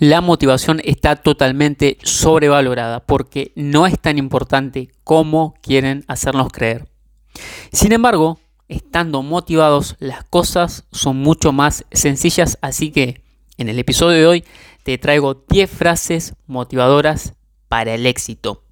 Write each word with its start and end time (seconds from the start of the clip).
la 0.00 0.22
motivación 0.22 0.80
está 0.82 1.16
totalmente 1.16 1.98
sobrevalorada 2.02 3.00
porque 3.00 3.52
no 3.54 3.86
es 3.86 4.00
tan 4.00 4.16
importante 4.16 4.88
como 5.04 5.54
quieren 5.60 6.04
hacernos 6.08 6.50
creer. 6.50 6.88
Sin 7.70 7.92
embargo, 7.92 8.40
estando 8.68 9.22
motivados 9.22 9.96
las 9.98 10.24
cosas 10.24 10.84
son 10.90 11.18
mucho 11.18 11.52
más 11.52 11.84
sencillas, 11.92 12.56
así 12.62 12.90
que 12.90 13.22
en 13.58 13.68
el 13.68 13.78
episodio 13.78 14.16
de 14.16 14.26
hoy 14.26 14.44
te 14.84 14.96
traigo 14.96 15.34
10 15.34 15.70
frases 15.70 16.34
motivadoras 16.46 17.34
para 17.68 17.94
el 17.94 18.06
éxito. 18.06 18.64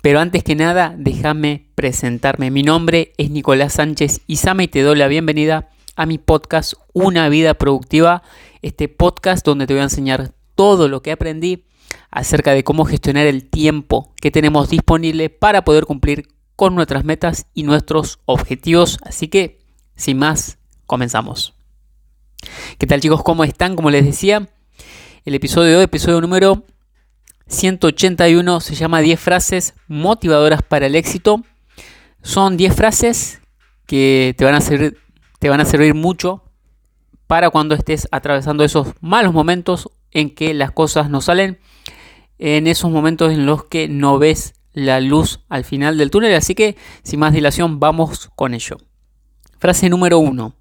Pero 0.00 0.20
antes 0.20 0.44
que 0.44 0.54
nada, 0.54 0.94
déjame 0.96 1.66
presentarme. 1.74 2.52
Mi 2.52 2.62
nombre 2.62 3.14
es 3.18 3.30
Nicolás 3.30 3.72
Sánchez 3.72 4.20
Izama 4.28 4.62
y 4.62 4.68
te 4.68 4.82
doy 4.82 4.96
la 4.96 5.08
bienvenida 5.08 5.70
a 5.96 6.06
mi 6.06 6.18
podcast 6.18 6.74
Una 6.92 7.28
vida 7.28 7.54
productiva, 7.54 8.22
este 8.62 8.88
podcast 8.88 9.44
donde 9.44 9.66
te 9.66 9.72
voy 9.74 9.80
a 9.80 9.84
enseñar 9.84 10.35
todo 10.56 10.88
lo 10.88 11.02
que 11.02 11.12
aprendí 11.12 11.64
acerca 12.10 12.52
de 12.52 12.64
cómo 12.64 12.84
gestionar 12.84 13.26
el 13.26 13.48
tiempo 13.48 14.12
que 14.20 14.32
tenemos 14.32 14.68
disponible 14.70 15.30
para 15.30 15.64
poder 15.64 15.84
cumplir 15.84 16.28
con 16.56 16.74
nuestras 16.74 17.04
metas 17.04 17.46
y 17.54 17.62
nuestros 17.62 18.18
objetivos. 18.24 18.98
Así 19.02 19.28
que, 19.28 19.60
sin 19.94 20.18
más, 20.18 20.58
comenzamos. 20.86 21.54
¿Qué 22.78 22.86
tal 22.86 23.00
chicos? 23.00 23.22
¿Cómo 23.22 23.44
están? 23.44 23.76
Como 23.76 23.90
les 23.90 24.04
decía, 24.04 24.48
el 25.24 25.34
episodio 25.34 25.70
de 25.70 25.76
hoy, 25.76 25.84
episodio 25.84 26.20
número 26.20 26.64
181, 27.48 28.60
se 28.60 28.74
llama 28.74 29.00
10 29.00 29.20
frases 29.20 29.74
motivadoras 29.86 30.62
para 30.62 30.86
el 30.86 30.94
éxito. 30.94 31.42
Son 32.22 32.56
10 32.56 32.74
frases 32.74 33.40
que 33.86 34.34
te 34.36 34.44
van 34.44 34.54
a 34.54 34.60
servir, 34.60 34.98
te 35.38 35.48
van 35.48 35.60
a 35.60 35.64
servir 35.64 35.94
mucho 35.94 36.42
para 37.26 37.50
cuando 37.50 37.74
estés 37.74 38.08
atravesando 38.10 38.64
esos 38.64 38.88
malos 39.00 39.32
momentos 39.32 39.90
en 40.10 40.34
que 40.34 40.54
las 40.54 40.70
cosas 40.70 41.10
no 41.10 41.20
salen, 41.20 41.58
en 42.38 42.66
esos 42.66 42.90
momentos 42.90 43.32
en 43.32 43.46
los 43.46 43.64
que 43.64 43.88
no 43.88 44.18
ves 44.18 44.54
la 44.72 45.00
luz 45.00 45.40
al 45.48 45.64
final 45.64 45.96
del 45.98 46.10
túnel. 46.10 46.34
Así 46.34 46.54
que, 46.54 46.76
sin 47.02 47.20
más 47.20 47.32
dilación, 47.32 47.80
vamos 47.80 48.30
con 48.36 48.54
ello. 48.54 48.76
Frase 49.58 49.88
número 49.88 50.18
uno. 50.18 50.54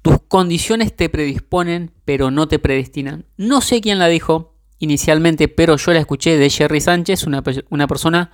Tus 0.00 0.18
condiciones 0.28 0.94
te 0.94 1.08
predisponen, 1.08 1.92
pero 2.04 2.30
no 2.30 2.46
te 2.46 2.58
predestinan. 2.58 3.26
No 3.36 3.60
sé 3.60 3.80
quién 3.80 3.98
la 3.98 4.06
dijo 4.06 4.54
inicialmente, 4.78 5.48
pero 5.48 5.76
yo 5.76 5.92
la 5.92 5.98
escuché 5.98 6.38
de 6.38 6.50
Jerry 6.50 6.80
Sánchez, 6.80 7.24
una, 7.24 7.42
una 7.68 7.88
persona 7.88 8.30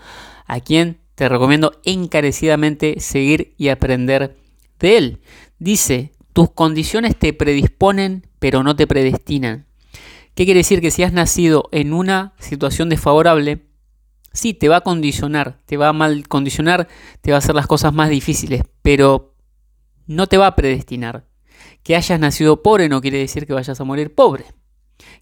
a 0.46 0.60
quien 0.60 1.00
te 1.14 1.28
recomiendo 1.28 1.80
encarecidamente 1.84 3.00
seguir 3.00 3.54
y 3.56 3.68
aprender 3.68 4.36
de 4.78 4.98
él. 4.98 5.20
Dice, 5.58 6.12
tus 6.34 6.50
condiciones 6.50 7.16
te 7.16 7.32
predisponen, 7.32 8.26
pero 8.40 8.62
no 8.62 8.76
te 8.76 8.86
predestinan. 8.86 9.66
¿Qué 10.34 10.44
quiere 10.44 10.58
decir? 10.58 10.80
Que 10.80 10.90
si 10.90 11.04
has 11.04 11.12
nacido 11.12 11.68
en 11.70 11.94
una 11.94 12.34
situación 12.40 12.88
desfavorable, 12.88 13.68
sí, 14.32 14.52
te 14.52 14.68
va 14.68 14.78
a 14.78 14.80
condicionar, 14.82 15.60
te 15.64 15.76
va 15.76 15.88
a 15.88 15.92
mal 15.92 16.26
condicionar, 16.26 16.88
te 17.20 17.30
va 17.30 17.36
a 17.36 17.38
hacer 17.38 17.54
las 17.54 17.68
cosas 17.68 17.94
más 17.94 18.10
difíciles, 18.10 18.62
pero 18.82 19.36
no 20.06 20.26
te 20.26 20.36
va 20.36 20.48
a 20.48 20.56
predestinar. 20.56 21.24
Que 21.84 21.94
hayas 21.94 22.18
nacido 22.18 22.62
pobre 22.62 22.88
no 22.88 23.00
quiere 23.00 23.18
decir 23.18 23.46
que 23.46 23.52
vayas 23.52 23.80
a 23.80 23.84
morir 23.84 24.12
pobre. 24.12 24.44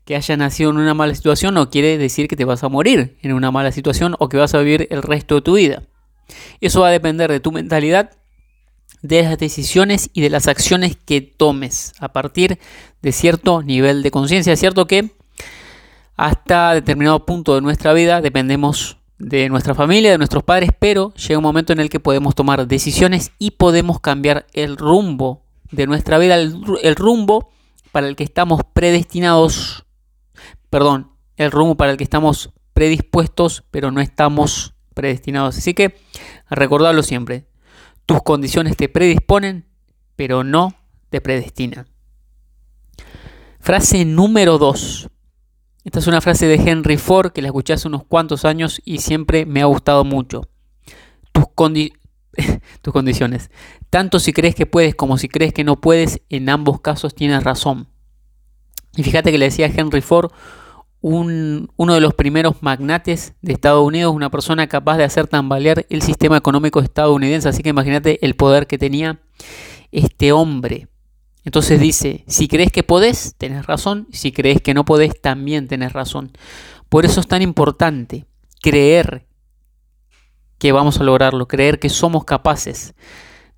Que 0.06 0.16
hayas 0.16 0.38
nacido 0.38 0.70
en 0.70 0.78
una 0.78 0.94
mala 0.94 1.14
situación 1.14 1.52
no 1.52 1.68
quiere 1.68 1.98
decir 1.98 2.26
que 2.26 2.36
te 2.36 2.46
vas 2.46 2.64
a 2.64 2.70
morir 2.70 3.18
en 3.20 3.34
una 3.34 3.50
mala 3.50 3.70
situación 3.70 4.16
o 4.18 4.30
que 4.30 4.38
vas 4.38 4.54
a 4.54 4.60
vivir 4.60 4.88
el 4.90 5.02
resto 5.02 5.34
de 5.34 5.42
tu 5.42 5.56
vida. 5.56 5.82
Eso 6.62 6.80
va 6.80 6.88
a 6.88 6.92
depender 6.92 7.30
de 7.30 7.40
tu 7.40 7.52
mentalidad, 7.52 8.16
de 9.02 9.24
las 9.24 9.38
decisiones 9.38 10.10
y 10.12 10.20
de 10.22 10.30
las 10.30 10.48
acciones 10.48 10.96
que 10.96 11.20
tomes 11.20 11.92
a 11.98 12.12
partir 12.12 12.58
de 13.02 13.12
cierto 13.12 13.62
nivel 13.62 14.02
de 14.02 14.10
conciencia. 14.10 14.52
Es 14.52 14.60
cierto 14.60 14.86
que 14.86 15.10
hasta 16.16 16.74
determinado 16.74 17.26
punto 17.26 17.54
de 17.54 17.60
nuestra 17.60 17.92
vida 17.92 18.20
dependemos 18.20 18.98
de 19.18 19.48
nuestra 19.48 19.74
familia, 19.74 20.10
de 20.10 20.18
nuestros 20.18 20.42
padres, 20.42 20.70
pero 20.78 21.12
llega 21.14 21.38
un 21.38 21.44
momento 21.44 21.72
en 21.72 21.80
el 21.80 21.90
que 21.90 22.00
podemos 22.00 22.34
tomar 22.34 22.66
decisiones 22.66 23.32
y 23.38 23.52
podemos 23.52 24.00
cambiar 24.00 24.46
el 24.52 24.76
rumbo 24.76 25.42
de 25.70 25.86
nuestra 25.86 26.18
vida, 26.18 26.36
el, 26.36 26.96
rumbo 26.96 27.50
para 27.92 28.08
el 28.08 28.16
que 28.16 28.24
estamos 28.24 28.62
predestinados, 28.72 29.84
perdón, 30.70 31.12
el 31.36 31.50
rumbo 31.50 31.76
para 31.76 31.92
el 31.92 31.96
que 31.96 32.04
estamos 32.04 32.50
predispuestos, 32.74 33.64
pero 33.70 33.90
no 33.90 34.00
estamos 34.00 34.74
predestinados. 34.94 35.56
Así 35.56 35.72
que 35.72 35.96
recordarlo 36.50 37.02
siempre, 37.02 37.46
tus 38.06 38.22
condiciones 38.22 38.76
te 38.76 38.88
predisponen, 38.88 39.66
pero 40.16 40.44
no 40.44 40.74
te 41.10 41.20
predestinan. 41.20 41.86
Frase 43.60 44.04
número 44.04 44.58
2. 44.58 45.08
Esta 45.84 45.98
es 45.98 46.06
una 46.06 46.20
frase 46.20 46.46
de 46.46 46.56
Henry 46.56 46.96
Ford 46.96 47.32
que 47.32 47.42
la 47.42 47.48
escuché 47.48 47.72
hace 47.72 47.88
unos 47.88 48.04
cuantos 48.04 48.44
años 48.44 48.80
y 48.84 48.98
siempre 48.98 49.46
me 49.46 49.62
ha 49.62 49.66
gustado 49.66 50.04
mucho. 50.04 50.42
Tus, 51.32 51.46
tus 52.82 52.92
condiciones. 52.92 53.50
Tanto 53.90 54.20
si 54.20 54.32
crees 54.32 54.54
que 54.54 54.66
puedes 54.66 54.94
como 54.94 55.18
si 55.18 55.28
crees 55.28 55.52
que 55.52 55.64
no 55.64 55.80
puedes, 55.80 56.22
en 56.28 56.48
ambos 56.48 56.80
casos 56.80 57.14
tienes 57.14 57.42
razón. 57.42 57.88
Y 58.96 59.02
fíjate 59.02 59.32
que 59.32 59.38
le 59.38 59.46
decía 59.46 59.66
Henry 59.74 60.02
Ford, 60.02 60.30
un, 61.02 61.70
uno 61.76 61.94
de 61.94 62.00
los 62.00 62.14
primeros 62.14 62.62
magnates 62.62 63.34
de 63.42 63.52
Estados 63.52 63.84
Unidos, 63.84 64.14
una 64.14 64.30
persona 64.30 64.68
capaz 64.68 64.96
de 64.96 65.04
hacer 65.04 65.26
tambalear 65.26 65.84
el 65.90 66.00
sistema 66.00 66.36
económico 66.36 66.80
estadounidense. 66.80 67.48
Así 67.48 67.62
que 67.62 67.70
imagínate 67.70 68.24
el 68.24 68.34
poder 68.34 68.66
que 68.66 68.78
tenía 68.78 69.20
este 69.90 70.32
hombre. 70.32 70.88
Entonces 71.44 71.80
dice, 71.80 72.24
si 72.28 72.46
crees 72.46 72.70
que 72.70 72.84
podés, 72.84 73.34
tenés 73.36 73.66
razón, 73.66 74.06
si 74.12 74.30
crees 74.30 74.62
que 74.62 74.74
no 74.74 74.84
podés, 74.84 75.20
también 75.20 75.66
tenés 75.66 75.92
razón. 75.92 76.30
Por 76.88 77.04
eso 77.04 77.20
es 77.20 77.26
tan 77.26 77.42
importante 77.42 78.24
creer 78.62 79.26
que 80.58 80.70
vamos 80.70 81.00
a 81.00 81.04
lograrlo, 81.04 81.48
creer 81.48 81.80
que 81.80 81.88
somos 81.88 82.24
capaces 82.24 82.94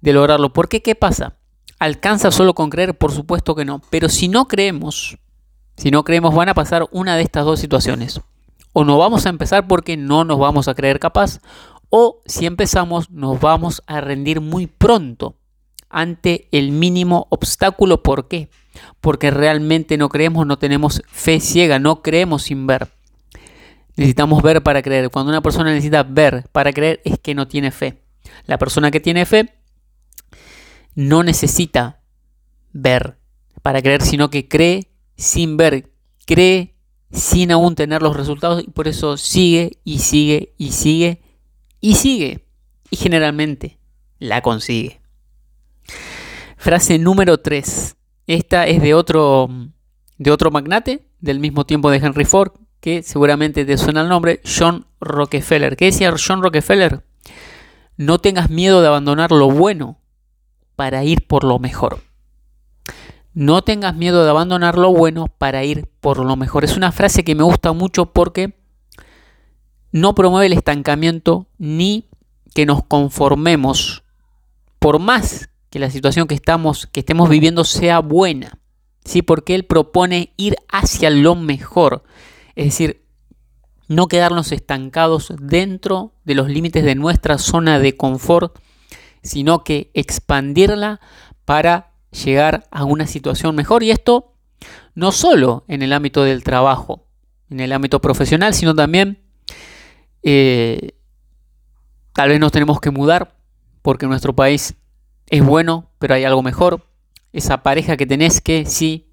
de 0.00 0.12
lograrlo. 0.15 0.55
¿Por 0.55 0.71
qué? 0.71 0.81
¿Qué 0.81 0.94
pasa? 0.94 1.37
¿Alcanza 1.78 2.31
solo 2.31 2.55
con 2.55 2.71
creer? 2.71 2.97
Por 2.97 3.12
supuesto 3.12 3.55
que 3.55 3.66
no. 3.66 3.82
Pero 3.91 4.09
si 4.09 4.28
no 4.28 4.49
creemos, 4.49 5.19
si 5.77 5.91
no 5.91 6.05
creemos 6.05 6.35
van 6.35 6.49
a 6.49 6.55
pasar 6.55 6.87
una 6.91 7.17
de 7.17 7.23
estas 7.23 7.45
dos 7.45 7.61
situaciones. 7.61 8.21
O 8.73 8.85
no 8.85 8.99
vamos 8.99 9.27
a 9.27 9.29
empezar 9.29 9.67
porque 9.67 9.97
no 9.97 10.25
nos 10.25 10.39
vamos 10.39 10.69
a 10.69 10.75
creer 10.75 10.99
capaz, 10.99 11.41
o 11.91 12.21
si 12.27 12.47
empezamos 12.47 13.11
nos 13.11 13.41
vamos 13.41 13.83
a 13.87 14.01
rendir 14.01 14.41
muy 14.41 14.67
pronto 14.67 15.37
ante 15.89 16.49
el 16.51 16.73
mínimo 16.73 17.29
obstáculo. 17.31 18.03
¿Por 18.03 18.27
qué? 18.27 18.49
Porque 19.01 19.31
realmente 19.31 19.97
no 19.97 20.09
creemos, 20.09 20.47
no 20.47 20.59
tenemos 20.59 21.03
fe 21.07 21.39
ciega, 21.39 21.79
no 21.79 22.03
creemos 22.03 22.43
sin 22.43 22.67
ver. 22.67 22.89
Necesitamos 23.97 24.43
ver 24.43 24.62
para 24.62 24.83
creer. 24.83 25.11
Cuando 25.11 25.31
una 25.31 25.41
persona 25.41 25.71
necesita 25.71 26.03
ver 26.03 26.49
para 26.51 26.73
creer 26.73 27.01
es 27.05 27.19
que 27.21 27.35
no 27.35 27.47
tiene 27.47 27.71
fe. 27.71 28.03
La 28.47 28.59
persona 28.59 28.91
que 28.91 28.99
tiene 28.99 29.25
fe 29.25 29.55
no 30.97 31.23
necesita 31.23 32.01
ver 32.73 33.19
para 33.62 33.81
creer, 33.81 34.03
sino 34.03 34.31
que 34.31 34.49
cree 34.49 34.94
sin 35.16 35.56
ver, 35.56 35.91
cree 36.26 36.75
sin 37.10 37.52
aún 37.52 37.75
tener 37.75 38.02
los 38.02 38.16
resultados 38.16 38.64
y 38.64 38.70
por 38.70 38.88
eso 38.88 39.16
sigue 39.16 39.78
y 39.84 40.00
sigue 40.00 40.54
y 40.58 40.72
sigue 40.72 41.22
y 41.80 41.94
sigue 41.94 42.44
y 42.91 42.97
generalmente 42.97 43.78
la 44.19 44.41
consigue. 44.42 45.00
Frase 46.56 46.98
número 46.98 47.38
3. 47.38 47.97
Esta 48.26 48.66
es 48.66 48.80
de 48.80 48.94
otro, 48.94 49.48
de 50.16 50.30
otro 50.30 50.50
magnate 50.50 51.06
del 51.20 51.41
mismo 51.41 51.66
tiempo 51.66 51.91
de 51.91 51.98
Henry 51.98 52.25
Ford, 52.25 52.52
que 52.81 53.02
seguramente 53.02 53.64
te 53.64 53.76
suena 53.76 54.00
el 54.00 54.08
nombre, 54.08 54.41
John 54.44 54.86
Rockefeller. 55.00 55.76
¿Qué 55.76 55.86
decía 55.86 56.14
John 56.16 56.42
Rockefeller? 56.42 57.04
No 57.96 58.19
tengas 58.19 58.50
miedo 58.50 58.81
de 58.81 58.88
abandonar 58.88 59.31
lo 59.31 59.50
bueno 59.50 59.98
para 60.75 61.04
ir 61.04 61.26
por 61.26 61.44
lo 61.44 61.58
mejor. 61.58 62.00
No 63.34 63.62
tengas 63.62 63.97
miedo 63.97 64.22
de 64.22 64.31
abandonar 64.31 64.78
lo 64.78 64.93
bueno 64.93 65.27
para 65.27 65.65
ir 65.65 65.89
por 66.00 66.25
lo 66.25 66.37
mejor. 66.37 66.64
Es 66.64 66.76
una 66.76 66.93
frase 66.93 67.25
que 67.25 67.35
me 67.35 67.43
gusta 67.43 67.73
mucho 67.73 68.06
porque 68.06 68.56
no 69.91 70.14
promueve 70.14 70.47
el 70.47 70.53
estancamiento 70.53 71.49
ni 71.58 72.08
que 72.55 72.64
nos 72.64 72.85
conformemos 72.85 74.05
por 74.79 75.00
más 75.00 75.50
que 75.69 75.81
la 75.81 75.91
situación 75.91 76.29
que 76.29 76.37
estamos 76.37 76.87
que 76.87 77.00
estemos 77.00 77.29
viviendo 77.29 77.64
sea 77.64 77.99
buena. 77.99 78.58
¿Sí? 79.05 79.20
Porque 79.20 79.56
él 79.56 79.64
propone 79.64 80.32
ir 80.37 80.56
hacia 80.69 81.11
lo 81.11 81.35
mejor. 81.35 82.05
Es 82.55 82.67
decir, 82.67 83.05
no 83.88 84.06
quedarnos 84.06 84.53
estancados 84.53 85.32
dentro 85.41 86.12
de 86.25 86.35
los 86.35 86.49
límites 86.49 86.85
de 86.85 86.94
nuestra 86.94 87.38
zona 87.38 87.79
de 87.81 87.97
confort, 87.97 88.56
sino 89.23 89.64
que 89.64 89.91
expandirla 89.93 91.00
para 91.44 91.94
llegar 92.14 92.66
a 92.70 92.84
una 92.84 93.06
situación 93.06 93.55
mejor. 93.55 93.82
Y 93.82 93.90
esto 93.90 94.34
no 94.94 95.12
solo 95.12 95.64
en 95.69 95.82
el 95.82 95.93
ámbito 95.93 96.25
del 96.25 96.44
trabajo, 96.44 97.06
en 97.50 97.61
el 97.61 97.72
ámbito 97.72 98.00
profesional, 98.00 98.55
sino 98.55 98.75
también 98.75 99.22
eh, 100.22 100.93
tal 102.12 102.31
vez 102.31 102.40
nos 102.40 102.52
tenemos 102.52 102.81
que 102.81 102.90
mudar 102.90 103.37
porque 103.82 104.06
nuestro 104.06 104.34
país 104.34 104.75
es 105.26 105.44
bueno, 105.44 105.90
pero 105.99 106.14
hay 106.14 106.25
algo 106.25 106.43
mejor. 106.43 106.87
Esa 107.32 107.62
pareja 107.62 107.96
que 107.96 108.06
tenés 108.06 108.40
que 108.40 108.64
sí 108.64 109.12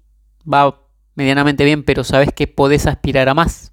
va 0.50 0.80
medianamente 1.14 1.64
bien, 1.64 1.84
pero 1.84 2.04
sabes 2.04 2.30
que 2.32 2.46
podés 2.46 2.86
aspirar 2.86 3.28
a 3.28 3.34
más, 3.34 3.72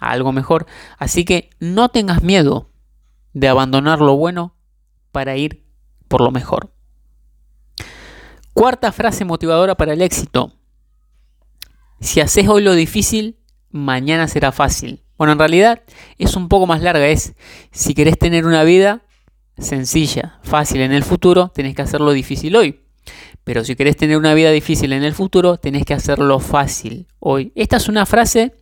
a 0.00 0.10
algo 0.10 0.32
mejor. 0.32 0.66
Así 0.98 1.24
que 1.24 1.50
no 1.60 1.90
tengas 1.90 2.22
miedo 2.22 2.70
de 3.34 3.48
abandonar 3.48 4.00
lo 4.00 4.16
bueno 4.16 4.54
para 5.12 5.36
ir 5.36 5.64
por 6.08 6.22
lo 6.22 6.30
mejor. 6.30 6.72
Cuarta 8.52 8.92
frase 8.92 9.24
motivadora 9.24 9.74
para 9.76 9.94
el 9.94 10.02
éxito. 10.02 10.52
Si 12.00 12.20
haces 12.20 12.48
hoy 12.48 12.62
lo 12.62 12.74
difícil, 12.74 13.38
mañana 13.70 14.28
será 14.28 14.52
fácil. 14.52 15.02
Bueno, 15.16 15.32
en 15.32 15.38
realidad 15.38 15.82
es 16.18 16.36
un 16.36 16.48
poco 16.48 16.66
más 16.66 16.82
larga. 16.82 17.06
Es, 17.08 17.34
si 17.70 17.94
querés 17.94 18.18
tener 18.18 18.44
una 18.44 18.64
vida 18.64 19.02
sencilla, 19.56 20.40
fácil 20.42 20.80
en 20.80 20.92
el 20.92 21.04
futuro, 21.04 21.50
tenés 21.54 21.74
que 21.74 21.82
hacerlo 21.82 22.12
difícil 22.12 22.56
hoy. 22.56 22.80
Pero 23.44 23.64
si 23.64 23.74
querés 23.74 23.96
tener 23.96 24.16
una 24.16 24.34
vida 24.34 24.50
difícil 24.50 24.92
en 24.92 25.02
el 25.02 25.14
futuro, 25.14 25.56
tenés 25.56 25.84
que 25.84 25.94
hacerlo 25.94 26.38
fácil 26.38 27.06
hoy. 27.18 27.52
Esta 27.54 27.76
es 27.78 27.88
una 27.88 28.06
frase 28.06 28.54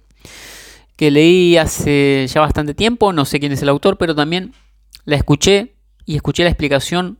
que 0.96 1.10
leí 1.10 1.56
hace 1.56 2.26
ya 2.28 2.40
bastante 2.40 2.74
tiempo, 2.74 3.12
no 3.12 3.24
sé 3.24 3.40
quién 3.40 3.52
es 3.52 3.62
el 3.62 3.68
autor, 3.70 3.98
pero 3.98 4.14
también 4.14 4.52
la 5.04 5.16
escuché 5.16 5.76
y 6.04 6.16
escuché 6.16 6.44
la 6.44 6.50
explicación 6.50 7.18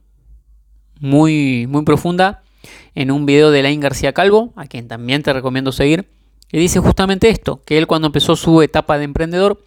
muy, 1.00 1.66
muy 1.66 1.82
profunda 1.82 2.42
en 2.94 3.10
un 3.10 3.26
video 3.26 3.50
de 3.50 3.62
Lain 3.62 3.80
García 3.80 4.12
Calvo, 4.12 4.52
a 4.56 4.66
quien 4.66 4.88
también 4.88 5.22
te 5.22 5.32
recomiendo 5.32 5.72
seguir, 5.72 6.08
y 6.52 6.58
dice 6.58 6.80
justamente 6.80 7.28
esto, 7.28 7.62
que 7.64 7.78
él 7.78 7.86
cuando 7.86 8.06
empezó 8.06 8.36
su 8.36 8.62
etapa 8.62 8.98
de 8.98 9.04
emprendedor, 9.04 9.64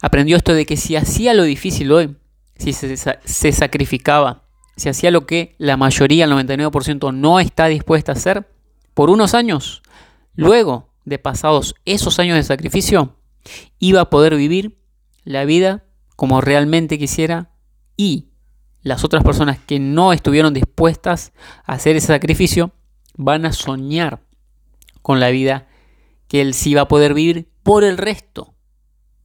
aprendió 0.00 0.36
esto 0.36 0.54
de 0.54 0.66
que 0.66 0.76
si 0.76 0.96
hacía 0.96 1.34
lo 1.34 1.42
difícil 1.42 1.92
hoy, 1.92 2.16
si 2.56 2.72
se, 2.72 2.96
se 2.96 3.52
sacrificaba, 3.52 4.44
si 4.76 4.88
hacía 4.88 5.10
lo 5.10 5.26
que 5.26 5.54
la 5.58 5.76
mayoría, 5.76 6.24
el 6.24 6.32
99%, 6.32 7.12
no 7.14 7.40
está 7.40 7.66
dispuesta 7.66 8.12
a 8.12 8.14
hacer, 8.14 8.48
por 8.94 9.10
unos 9.10 9.34
años, 9.34 9.82
luego 10.34 10.88
de 11.04 11.18
pasados 11.18 11.74
esos 11.84 12.18
años 12.18 12.36
de 12.36 12.42
sacrificio, 12.42 13.16
iba 13.78 14.00
a 14.00 14.10
poder 14.10 14.36
vivir 14.36 14.78
la 15.24 15.44
vida 15.44 15.84
como 16.16 16.40
realmente 16.40 16.98
quisiera 16.98 17.50
y 17.96 18.28
las 18.84 19.02
otras 19.02 19.24
personas 19.24 19.58
que 19.58 19.80
no 19.80 20.12
estuvieron 20.12 20.54
dispuestas 20.54 21.32
a 21.64 21.72
hacer 21.72 21.96
ese 21.96 22.08
sacrificio 22.08 22.72
van 23.16 23.46
a 23.46 23.52
soñar 23.52 24.20
con 25.02 25.20
la 25.20 25.30
vida 25.30 25.66
que 26.28 26.42
él 26.42 26.54
sí 26.54 26.74
va 26.74 26.82
a 26.82 26.88
poder 26.88 27.14
vivir 27.14 27.48
por 27.62 27.82
el 27.82 27.96
resto 27.96 28.54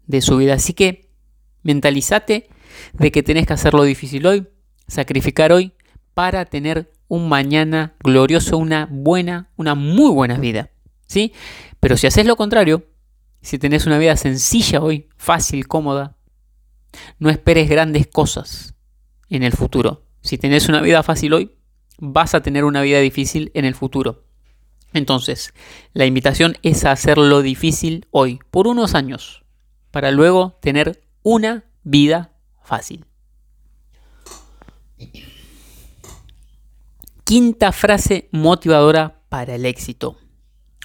de 0.07 0.21
su 0.21 0.37
vida. 0.37 0.53
Así 0.55 0.73
que 0.73 1.11
mentalízate 1.61 2.49
de 2.93 3.11
que 3.11 3.21
tenés 3.21 3.45
que 3.45 3.53
hacer 3.53 3.73
lo 3.73 3.83
difícil 3.83 4.25
hoy, 4.25 4.47
sacrificar 4.87 5.51
hoy 5.51 5.73
para 6.13 6.45
tener 6.45 6.93
un 7.09 7.27
mañana 7.27 7.95
glorioso, 7.99 8.57
una 8.57 8.87
buena, 8.89 9.51
una 9.57 9.75
muy 9.75 10.09
buena 10.11 10.37
vida. 10.37 10.71
¿Sí? 11.05 11.33
Pero 11.81 11.97
si 11.97 12.07
haces 12.07 12.25
lo 12.25 12.37
contrario, 12.37 12.85
si 13.41 13.57
tenés 13.57 13.85
una 13.87 13.97
vida 13.97 14.15
sencilla 14.15 14.81
hoy, 14.81 15.09
fácil, 15.17 15.67
cómoda, 15.67 16.15
no 17.17 17.29
esperes 17.29 17.69
grandes 17.69 18.07
cosas 18.07 18.75
en 19.29 19.43
el 19.43 19.53
futuro. 19.53 20.03
Si 20.21 20.37
tenés 20.37 20.69
una 20.69 20.81
vida 20.81 21.03
fácil 21.03 21.33
hoy, 21.33 21.55
vas 21.97 22.33
a 22.33 22.41
tener 22.41 22.63
una 22.63 22.81
vida 22.81 22.99
difícil 22.99 23.51
en 23.53 23.65
el 23.65 23.75
futuro. 23.75 24.23
Entonces, 24.93 25.53
la 25.93 26.05
invitación 26.05 26.57
es 26.63 26.85
a 26.85 26.91
hacerlo 26.91 27.41
difícil 27.41 28.07
hoy, 28.11 28.39
por 28.49 28.67
unos 28.67 28.95
años, 28.95 29.43
para 29.91 30.11
luego 30.11 30.57
tener 30.61 31.03
una 31.21 31.65
vida 31.83 32.33
fácil. 32.63 33.05
Quinta 37.23 37.71
frase 37.71 38.27
motivadora 38.31 39.21
para 39.29 39.55
el 39.55 39.65
éxito. 39.65 40.17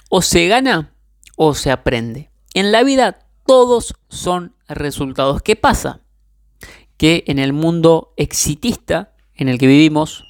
O 0.09 0.21
se 0.21 0.47
gana 0.47 0.93
o 1.35 1.55
se 1.55 1.71
aprende. 1.71 2.29
En 2.53 2.71
la 2.71 2.83
vida 2.83 3.27
todos 3.45 3.95
son 4.09 4.55
resultados. 4.67 5.41
¿Qué 5.41 5.55
pasa? 5.55 6.04
Que 6.97 7.23
en 7.27 7.39
el 7.39 7.53
mundo 7.53 8.13
exitista 8.17 9.13
en 9.35 9.49
el 9.49 9.57
que 9.57 9.67
vivimos 9.67 10.23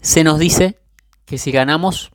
se 0.00 0.24
nos 0.24 0.38
dice 0.38 0.78
que 1.24 1.38
si 1.38 1.50
ganamos 1.50 2.12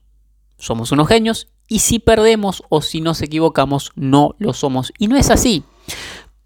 somos 0.58 0.92
unos 0.92 1.08
genios 1.08 1.48
y 1.68 1.80
si 1.80 2.00
perdemos 2.00 2.64
o 2.70 2.81
si 2.81 3.02
nos 3.02 3.22
equivocamos 3.22 3.92
no 3.96 4.36
lo 4.40 4.54
somos. 4.54 4.92
Y 4.98 5.08
no 5.08 5.18
es 5.18 5.30
así. 5.30 5.64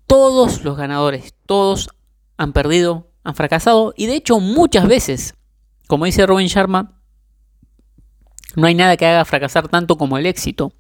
Todos 0.07 0.63
los 0.63 0.77
ganadores, 0.77 1.33
todos 1.45 1.89
han 2.37 2.53
perdido, 2.53 3.07
han 3.23 3.35
fracasado 3.35 3.93
y 3.97 4.05
de 4.05 4.15
hecho 4.15 4.39
muchas 4.39 4.87
veces, 4.87 5.35
como 5.87 6.05
dice 6.05 6.25
Robin 6.25 6.47
Sharma, 6.47 6.99
no 8.55 8.67
hay 8.67 8.75
nada 8.75 8.97
que 8.97 9.05
haga 9.05 9.25
fracasar 9.25 9.67
tanto 9.67 9.97
como 9.97 10.17
el 10.17 10.25
éxito. 10.25 10.73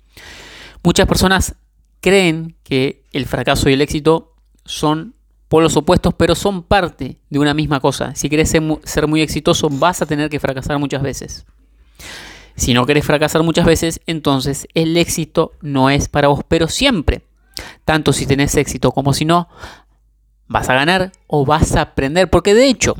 Muchas 0.83 1.07
personas 1.07 1.55
creen 2.01 2.57
que 2.63 3.05
el 3.11 3.25
fracaso 3.25 3.69
y 3.69 3.73
el 3.73 3.81
éxito 3.81 4.35
son 4.65 5.15
polos 5.53 5.77
opuestos, 5.77 6.15
pero 6.15 6.33
son 6.33 6.63
parte 6.63 7.19
de 7.29 7.37
una 7.37 7.53
misma 7.53 7.79
cosa. 7.79 8.15
Si 8.15 8.27
quieres 8.27 8.49
ser 8.49 9.07
muy 9.07 9.21
exitoso, 9.21 9.69
vas 9.69 10.01
a 10.01 10.07
tener 10.07 10.27
que 10.27 10.39
fracasar 10.39 10.79
muchas 10.79 11.03
veces. 11.03 11.45
Si 12.55 12.73
no 12.73 12.87
querés 12.87 13.05
fracasar 13.05 13.43
muchas 13.43 13.67
veces, 13.67 14.01
entonces 14.07 14.67
el 14.73 14.97
éxito 14.97 15.51
no 15.61 15.91
es 15.91 16.09
para 16.09 16.29
vos, 16.29 16.39
pero 16.47 16.67
siempre, 16.67 17.21
tanto 17.85 18.13
si 18.13 18.25
tenés 18.25 18.55
éxito 18.55 18.91
como 18.93 19.13
si 19.13 19.25
no, 19.25 19.47
vas 20.47 20.71
a 20.71 20.73
ganar 20.73 21.11
o 21.27 21.45
vas 21.45 21.75
a 21.75 21.81
aprender, 21.81 22.31
porque 22.31 22.55
de 22.55 22.67
hecho, 22.67 22.95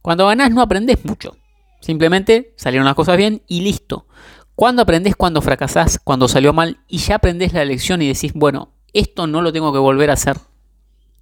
cuando 0.00 0.26
ganás 0.26 0.52
no 0.52 0.62
aprendes 0.62 1.04
mucho. 1.04 1.36
Simplemente 1.82 2.54
salieron 2.56 2.86
las 2.86 2.94
cosas 2.94 3.18
bien 3.18 3.42
y 3.46 3.60
listo. 3.60 4.06
Cuando 4.54 4.80
aprendes 4.80 5.16
cuando 5.16 5.42
fracasás, 5.42 6.00
cuando 6.02 6.28
salió 6.28 6.54
mal 6.54 6.78
y 6.88 6.96
ya 6.96 7.16
aprendes 7.16 7.52
la 7.52 7.66
lección 7.66 8.00
y 8.00 8.08
decís, 8.08 8.32
bueno, 8.32 8.72
esto 8.94 9.26
no 9.26 9.42
lo 9.42 9.52
tengo 9.52 9.70
que 9.70 9.78
volver 9.78 10.08
a 10.08 10.14
hacer. 10.14 10.38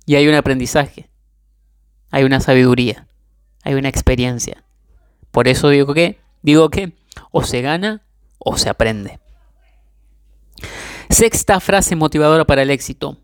Y 0.08 0.16
hay 0.16 0.26
un 0.26 0.34
aprendizaje, 0.34 1.10
hay 2.10 2.24
una 2.24 2.40
sabiduría, 2.40 3.06
hay 3.62 3.74
una 3.74 3.90
experiencia. 3.90 4.64
Por 5.30 5.48
eso 5.48 5.68
digo 5.68 5.92
que, 5.92 6.18
digo 6.40 6.70
que 6.70 6.94
o 7.30 7.44
se 7.44 7.60
gana 7.60 8.00
o 8.38 8.56
se 8.56 8.70
aprende. 8.70 9.20
Sexta 11.10 11.60
frase 11.60 11.94
motivadora 11.94 12.46
para 12.46 12.62
el 12.62 12.70
éxito. 12.70 13.18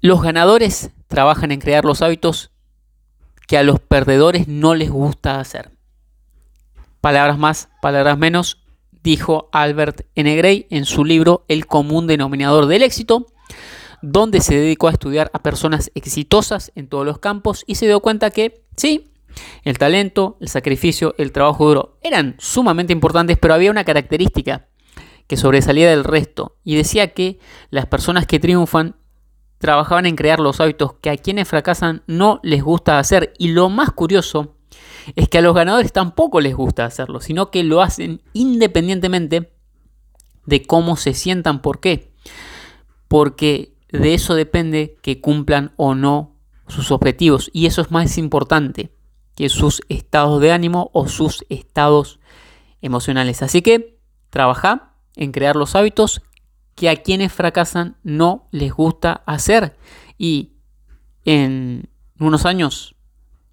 Los 0.00 0.20
ganadores 0.20 0.90
trabajan 1.06 1.52
en 1.52 1.60
crear 1.60 1.84
los 1.84 2.02
hábitos 2.02 2.50
que 3.46 3.56
a 3.56 3.62
los 3.62 3.78
perdedores 3.78 4.48
no 4.48 4.74
les 4.74 4.90
gusta 4.90 5.38
hacer. 5.38 5.70
Palabras 7.00 7.38
más, 7.38 7.68
palabras 7.80 8.18
menos, 8.18 8.64
dijo 9.04 9.48
Albert 9.52 10.06
N. 10.16 10.66
En 10.70 10.86
su 10.86 11.04
libro 11.04 11.44
El 11.46 11.66
común 11.66 12.08
denominador 12.08 12.66
del 12.66 12.82
éxito, 12.82 13.28
donde 14.02 14.40
se 14.40 14.56
dedicó 14.56 14.88
a 14.88 14.92
estudiar 14.92 15.30
a 15.32 15.42
personas 15.42 15.90
exitosas 15.94 16.72
en 16.74 16.88
todos 16.88 17.06
los 17.06 17.18
campos 17.18 17.64
y 17.66 17.76
se 17.76 17.86
dio 17.86 18.00
cuenta 18.00 18.30
que 18.30 18.64
sí, 18.76 19.12
el 19.64 19.78
talento, 19.78 20.36
el 20.40 20.48
sacrificio, 20.48 21.14
el 21.18 21.32
trabajo 21.32 21.66
duro 21.66 21.98
eran 22.02 22.36
sumamente 22.38 22.92
importantes, 22.92 23.38
pero 23.38 23.54
había 23.54 23.70
una 23.70 23.84
característica 23.84 24.68
que 25.26 25.36
sobresalía 25.36 25.88
del 25.88 26.04
resto 26.04 26.58
y 26.64 26.74
decía 26.74 27.14
que 27.14 27.38
las 27.70 27.86
personas 27.86 28.26
que 28.26 28.40
triunfan 28.40 28.96
trabajaban 29.58 30.06
en 30.06 30.16
crear 30.16 30.40
los 30.40 30.60
hábitos 30.60 30.94
que 30.94 31.08
a 31.08 31.16
quienes 31.16 31.48
fracasan 31.48 32.02
no 32.06 32.40
les 32.42 32.62
gusta 32.62 32.98
hacer. 32.98 33.32
Y 33.38 33.48
lo 33.48 33.70
más 33.70 33.92
curioso 33.92 34.56
es 35.14 35.28
que 35.28 35.38
a 35.38 35.40
los 35.40 35.54
ganadores 35.54 35.92
tampoco 35.92 36.40
les 36.40 36.54
gusta 36.54 36.84
hacerlo, 36.84 37.20
sino 37.20 37.50
que 37.50 37.62
lo 37.62 37.80
hacen 37.80 38.22
independientemente 38.32 39.52
de 40.46 40.62
cómo 40.66 40.96
se 40.96 41.14
sientan. 41.14 41.62
¿Por 41.62 41.78
qué? 41.80 42.12
Porque 43.06 43.71
de 43.92 44.14
eso 44.14 44.34
depende 44.34 44.96
que 45.02 45.20
cumplan 45.20 45.72
o 45.76 45.94
no 45.94 46.36
sus 46.66 46.90
objetivos. 46.90 47.50
Y 47.52 47.66
eso 47.66 47.82
es 47.82 47.90
más 47.90 48.16
importante 48.18 48.90
que 49.34 49.48
sus 49.48 49.82
estados 49.88 50.40
de 50.40 50.52
ánimo 50.52 50.90
o 50.94 51.08
sus 51.08 51.44
estados 51.48 52.18
emocionales. 52.80 53.42
Así 53.42 53.62
que 53.62 53.98
trabaja 54.30 54.94
en 55.14 55.30
crear 55.32 55.56
los 55.56 55.76
hábitos 55.76 56.22
que 56.74 56.88
a 56.88 56.96
quienes 56.96 57.32
fracasan 57.32 57.96
no 58.02 58.48
les 58.50 58.72
gusta 58.72 59.22
hacer. 59.26 59.76
Y 60.16 60.52
en 61.24 61.90
unos 62.18 62.46
años 62.46 62.96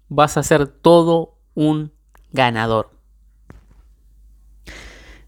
vas 0.08 0.36
a 0.36 0.42
ser 0.42 0.66
todo 0.66 1.38
un 1.54 1.92
ganador. 2.32 2.90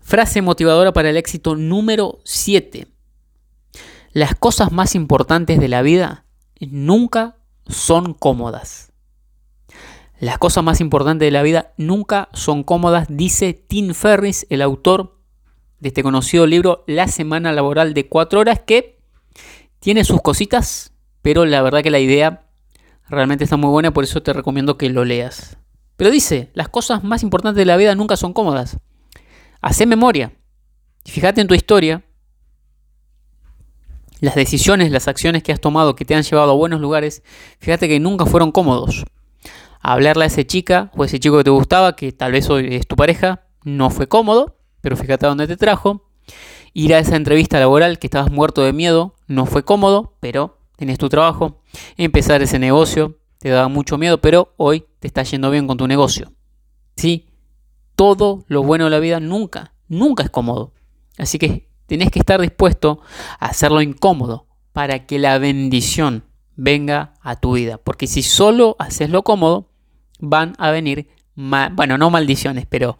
Frase 0.01 0.43
motivadora 0.43 0.93
para 0.93 1.11
el 1.11 1.17
éxito 1.17 1.55
número 1.55 2.21
7. 2.25 2.89
Las 4.13 4.35
cosas 4.35 4.73
más 4.73 4.95
importantes 4.95 5.59
de 5.59 5.69
la 5.69 5.81
vida 5.81 6.27
nunca 6.61 7.37
son 7.67 8.13
cómodas. 8.13 8.93
Las 10.21 10.37
cosas 10.37 10.63
más 10.63 10.81
importantes 10.81 11.27
de 11.27 11.31
la 11.31 11.43
vida 11.43 11.73
nunca 11.79 12.29
son 12.35 12.63
cómodas, 12.63 13.09
dice 13.09 13.55
Tim 13.55 13.95
Ferris, 13.95 14.47
el 14.51 14.61
autor 14.61 15.19
de 15.81 15.89
este 15.89 16.03
conocido 16.03 16.47
libro 16.47 16.85
La 16.87 17.09
semana 17.09 17.53
laboral 17.53 17.95
de 17.95 18.09
cuatro 18.09 18.41
horas 18.41 18.61
que 18.61 19.01
tiene 19.81 20.05
sus 20.05 20.21
cositas, 20.21 20.93
pero 21.23 21.47
la 21.47 21.63
verdad 21.63 21.83
que 21.83 21.91
la 21.91 21.99
idea 21.99 22.47
realmente 23.09 23.45
está 23.45 23.57
muy 23.57 23.71
buena, 23.71 23.93
por 23.93 24.05
eso 24.05 24.23
te 24.23 24.35
recomiendo 24.35 24.77
que 24.77 24.91
lo 24.91 25.07
leas. 25.07 25.57
Pero 25.97 26.11
dice, 26.11 26.51
las 26.53 26.69
cosas 26.69 27.03
más 27.03 27.23
importantes 27.23 27.59
de 27.59 27.67
la 27.67 27.77
vida 27.77 27.95
nunca 27.95 28.17
son 28.17 28.35
cómodas. 28.35 28.79
Hacé 29.63 29.87
memoria. 29.87 30.33
Fíjate 31.07 31.41
en 31.41 31.49
tu 31.49 31.55
historia. 31.55 32.05
Las 34.23 34.37
decisiones, 34.37 34.93
las 34.93 35.09
acciones 35.09 35.43
que 35.43 35.51
has 35.51 35.59
tomado 35.59 35.97
que 35.97 36.05
te 36.05 36.15
han 36.15 36.23
llevado 36.23 36.53
a 36.53 36.55
buenos 36.55 36.81
lugares, 36.81 37.25
fíjate 37.59 37.89
que 37.89 37.99
nunca 37.99 38.25
fueron 38.25 38.53
cómodos. 38.53 39.05
Hablarle 39.81 40.23
a 40.23 40.27
esa 40.29 40.45
chica 40.45 40.93
o 40.97 41.05
ese 41.05 41.19
chico 41.19 41.39
que 41.39 41.43
te 41.43 41.51
gustaba, 41.51 41.97
que 41.97 42.13
tal 42.13 42.31
vez 42.31 42.49
hoy 42.49 42.77
es 42.77 42.87
tu 42.87 42.95
pareja, 42.95 43.49
no 43.65 43.91
fue 43.91 44.07
cómodo, 44.07 44.59
pero 44.81 44.97
fíjate 44.97 45.27
a 45.27 45.31
dónde 45.31 45.49
te 45.49 45.57
trajo. 45.57 46.05
Ir 46.73 46.95
a 46.95 47.01
esa 47.01 47.17
entrevista 47.17 47.59
laboral 47.59 47.99
que 47.99 48.07
estabas 48.07 48.31
muerto 48.31 48.63
de 48.63 48.73
miedo, 48.73 49.17
no 49.27 49.45
fue 49.45 49.65
cómodo, 49.65 50.15
pero 50.21 50.57
tienes 50.77 50.99
tu 50.99 51.09
trabajo. 51.09 51.61
Empezar 51.97 52.43
ese 52.43 52.61
negocio, 52.61 53.19
te 53.39 53.49
daba 53.49 53.67
mucho 53.67 53.99
miedo, 53.99 54.21
pero 54.21 54.55
hoy 54.57 54.85
te 55.01 55.09
está 55.09 55.25
yendo 55.25 55.51
bien 55.51 55.67
con 55.67 55.79
tu 55.79 55.89
negocio. 55.89 56.33
¿Sí? 56.95 57.27
Todo 57.97 58.45
lo 58.47 58.63
bueno 58.63 58.85
de 58.85 58.91
la 58.91 59.01
vida 59.01 59.19
nunca, 59.19 59.75
nunca 59.89 60.23
es 60.23 60.31
cómodo. 60.31 60.73
Así 61.19 61.41
que 61.41 61.72
tenés 61.93 62.11
que 62.11 62.21
estar 62.21 62.41
dispuesto 62.41 63.03
a 63.39 63.49
hacerlo 63.49 63.83
incómodo 63.83 64.47
para 64.73 65.05
que 65.05 65.19
la 65.19 65.37
bendición 65.37 66.25
venga 66.57 67.13
a 67.21 67.37
tu 67.37 67.53
vida. 67.53 67.77
Porque 67.77 68.07
si 68.07 68.23
solo 68.23 68.77
haces 68.79 69.11
lo 69.11 69.25
cómodo, 69.25 69.69
van 70.19 70.55
a 70.57 70.71
venir 70.71 71.11
bueno, 71.35 71.99
no 71.99 72.09
maldiciones, 72.09 72.65
pero 72.67 72.97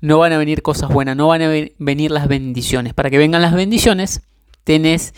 no 0.00 0.18
van 0.18 0.32
a 0.32 0.38
venir 0.38 0.62
cosas 0.62 0.92
buenas, 0.92 1.16
no 1.16 1.26
van 1.26 1.42
a 1.42 1.48
venir 1.48 2.12
las 2.12 2.28
bendiciones. 2.28 2.94
Para 2.94 3.10
que 3.10 3.18
vengan 3.18 3.42
las 3.42 3.52
bendiciones, 3.52 4.22
tenés 4.62 5.12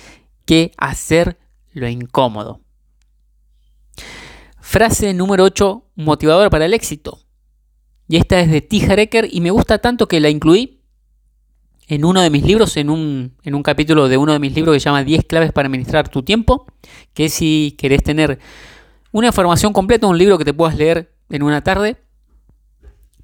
que 0.46 0.72
hacer 0.78 1.38
lo 1.74 1.86
incómodo. 1.86 2.62
Frase 4.58 5.12
número 5.12 5.44
8, 5.44 5.84
motivadora 5.96 6.48
para 6.48 6.64
el 6.64 6.72
éxito. 6.72 7.18
Y 8.08 8.16
esta 8.16 8.40
es 8.40 8.50
de 8.50 8.62
T. 8.62 9.28
Y 9.30 9.42
me 9.42 9.50
gusta 9.50 9.80
tanto 9.80 10.08
que 10.08 10.18
la 10.18 10.30
incluí 10.30 10.77
en 11.88 12.04
uno 12.04 12.20
de 12.20 12.30
mis 12.30 12.44
libros, 12.44 12.76
en 12.76 12.90
un, 12.90 13.34
en 13.42 13.54
un 13.54 13.62
capítulo 13.62 14.08
de 14.08 14.18
uno 14.18 14.34
de 14.34 14.38
mis 14.38 14.54
libros 14.54 14.74
que 14.74 14.80
se 14.80 14.84
llama 14.84 15.02
10 15.02 15.24
claves 15.24 15.52
para 15.52 15.66
administrar 15.66 16.08
tu 16.08 16.22
tiempo, 16.22 16.66
que 17.14 17.30
si 17.30 17.74
querés 17.78 18.02
tener 18.02 18.38
una 19.10 19.28
información 19.28 19.72
completa, 19.72 20.06
un 20.06 20.18
libro 20.18 20.36
que 20.36 20.44
te 20.44 20.52
puedas 20.52 20.76
leer 20.76 21.10
en 21.30 21.42
una 21.42 21.62
tarde, 21.62 21.96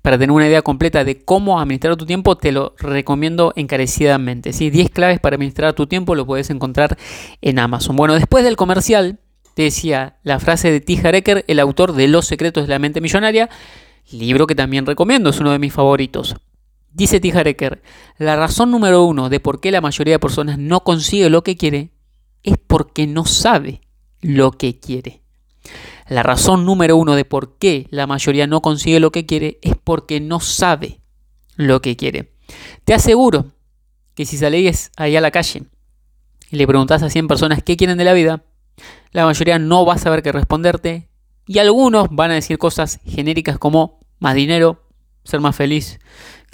para 0.00 0.18
tener 0.18 0.32
una 0.32 0.46
idea 0.46 0.60
completa 0.60 1.02
de 1.02 1.24
cómo 1.24 1.58
administrar 1.58 1.96
tu 1.96 2.04
tiempo, 2.04 2.36
te 2.36 2.52
lo 2.52 2.74
recomiendo 2.76 3.54
encarecidamente. 3.56 4.52
¿sí? 4.52 4.68
10 4.68 4.90
claves 4.90 5.18
para 5.18 5.36
administrar 5.36 5.72
tu 5.72 5.86
tiempo 5.86 6.14
lo 6.14 6.26
puedes 6.26 6.50
encontrar 6.50 6.98
en 7.40 7.58
Amazon. 7.58 7.96
Bueno, 7.96 8.12
después 8.12 8.44
del 8.44 8.56
comercial, 8.56 9.18
te 9.54 9.62
decía 9.62 10.18
la 10.22 10.40
frase 10.40 10.70
de 10.70 10.80
T. 10.80 11.00
Hareker, 11.02 11.44
el 11.48 11.58
autor 11.58 11.94
de 11.94 12.08
Los 12.08 12.26
secretos 12.26 12.64
de 12.64 12.70
la 12.70 12.78
mente 12.78 13.00
millonaria, 13.00 13.48
libro 14.10 14.46
que 14.46 14.54
también 14.54 14.84
recomiendo, 14.84 15.30
es 15.30 15.40
uno 15.40 15.52
de 15.52 15.58
mis 15.58 15.72
favoritos. 15.72 16.36
Dice 16.94 17.18
T. 17.18 17.36
Hareker, 17.36 17.82
la 18.18 18.36
razón 18.36 18.70
número 18.70 19.02
uno 19.02 19.28
de 19.28 19.40
por 19.40 19.60
qué 19.60 19.72
la 19.72 19.80
mayoría 19.80 20.14
de 20.14 20.20
personas 20.20 20.58
no 20.58 20.84
consigue 20.84 21.28
lo 21.28 21.42
que 21.42 21.56
quiere 21.56 21.90
es 22.44 22.54
porque 22.56 23.08
no 23.08 23.24
sabe 23.24 23.80
lo 24.20 24.52
que 24.52 24.78
quiere. 24.78 25.22
La 26.08 26.22
razón 26.22 26.64
número 26.64 26.96
uno 26.96 27.16
de 27.16 27.24
por 27.24 27.58
qué 27.58 27.88
la 27.90 28.06
mayoría 28.06 28.46
no 28.46 28.62
consigue 28.62 29.00
lo 29.00 29.10
que 29.10 29.26
quiere 29.26 29.58
es 29.62 29.74
porque 29.82 30.20
no 30.20 30.38
sabe 30.38 31.00
lo 31.56 31.82
que 31.82 31.96
quiere. 31.96 32.32
Te 32.84 32.94
aseguro 32.94 33.46
que 34.14 34.24
si 34.24 34.36
salís 34.36 34.92
ahí 34.96 35.16
a 35.16 35.20
la 35.20 35.32
calle 35.32 35.64
y 36.48 36.56
le 36.56 36.66
preguntas 36.68 37.02
a 37.02 37.10
100 37.10 37.26
personas 37.26 37.62
qué 37.64 37.76
quieren 37.76 37.98
de 37.98 38.04
la 38.04 38.12
vida, 38.12 38.44
la 39.10 39.24
mayoría 39.24 39.58
no 39.58 39.84
va 39.84 39.94
a 39.94 39.98
saber 39.98 40.22
qué 40.22 40.30
responderte 40.30 41.08
y 41.44 41.58
algunos 41.58 42.06
van 42.10 42.30
a 42.30 42.34
decir 42.34 42.56
cosas 42.56 43.00
genéricas 43.04 43.58
como 43.58 43.98
más 44.20 44.36
dinero, 44.36 44.84
ser 45.24 45.40
más 45.40 45.56
feliz, 45.56 45.98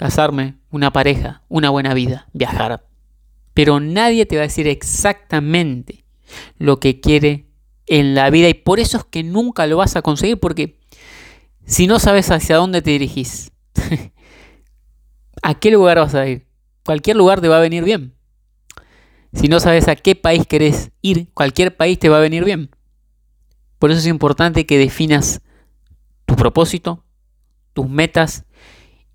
casarme, 0.01 0.55
una 0.71 0.91
pareja, 0.91 1.43
una 1.47 1.69
buena 1.69 1.93
vida, 1.93 2.27
viajar. 2.33 2.83
Pero 3.53 3.79
nadie 3.79 4.25
te 4.25 4.35
va 4.35 4.41
a 4.41 4.47
decir 4.47 4.67
exactamente 4.67 6.05
lo 6.57 6.79
que 6.79 6.99
quiere 6.99 7.45
en 7.85 8.15
la 8.15 8.31
vida 8.31 8.49
y 8.49 8.55
por 8.55 8.79
eso 8.79 8.97
es 8.97 9.03
que 9.03 9.21
nunca 9.21 9.67
lo 9.67 9.77
vas 9.77 9.95
a 9.95 10.01
conseguir 10.01 10.39
porque 10.39 10.79
si 11.67 11.85
no 11.85 11.99
sabes 11.99 12.31
hacia 12.31 12.55
dónde 12.55 12.81
te 12.81 12.89
dirigís, 12.89 13.51
¿a 15.43 15.59
qué 15.59 15.69
lugar 15.69 15.99
vas 15.99 16.15
a 16.15 16.27
ir? 16.27 16.47
Cualquier 16.83 17.15
lugar 17.15 17.39
te 17.39 17.47
va 17.47 17.57
a 17.57 17.61
venir 17.61 17.83
bien. 17.83 18.15
Si 19.33 19.49
no 19.49 19.59
sabes 19.59 19.87
a 19.87 19.95
qué 19.95 20.15
país 20.15 20.47
querés 20.47 20.89
ir, 21.03 21.29
cualquier 21.35 21.77
país 21.77 21.99
te 21.99 22.09
va 22.09 22.17
a 22.17 22.21
venir 22.21 22.43
bien. 22.43 22.71
Por 23.77 23.91
eso 23.91 23.99
es 23.99 24.07
importante 24.07 24.65
que 24.65 24.79
definas 24.79 25.41
tu 26.25 26.35
propósito, 26.35 27.03
tus 27.73 27.87
metas 27.87 28.45